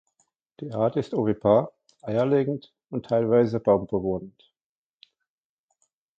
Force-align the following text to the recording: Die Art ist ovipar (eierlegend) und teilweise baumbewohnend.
Die 0.61 0.71
Art 0.71 0.95
ist 0.95 1.13
ovipar 1.13 1.73
(eierlegend) 2.01 2.73
und 2.89 3.05
teilweise 3.05 3.59
baumbewohnend. 3.59 4.51